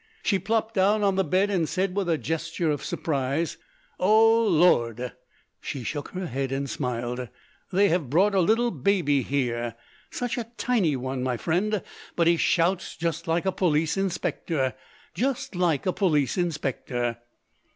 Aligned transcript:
She 0.23 0.39
plopped 0.39 0.73
down 0.73 1.03
on 1.03 1.13
the 1.13 1.23
bed, 1.23 1.51
and 1.51 1.69
said 1.69 1.95
with 1.95 2.09
a 2.09 2.17
gesture 2.17 2.71
of 2.71 2.83
surprise: 2.83 3.57
"Oh 3.99 4.41
Lord!" 4.47 5.11
She 5.59 5.83
shook 5.83 6.07
her 6.13 6.25
head 6.25 6.51
and 6.51 6.67
smiled. 6.67 7.29
"They 7.71 7.89
have 7.89 8.09
brought 8.09 8.33
a 8.33 8.39
little 8.41 8.71
baby 8.71 9.21
here. 9.21 9.75
Such 10.09 10.39
a 10.39 10.49
tiny 10.57 10.95
one, 10.95 11.21
my 11.21 11.37
friend, 11.37 11.83
but 12.15 12.25
he 12.25 12.35
shouts 12.37 12.97
just 12.97 13.27
like 13.27 13.45
a 13.45 13.51
police 13.51 13.95
inspector. 13.95 14.73
Just 15.13 15.53
like 15.53 15.85
a 15.85 15.93
police 15.93 16.35
inspector!" 16.35 17.17